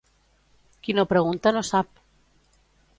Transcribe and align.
Qui 0.87 0.95
no 0.99 1.05
pregunta 1.13 1.55
no 1.59 1.65
sap. 1.71 2.05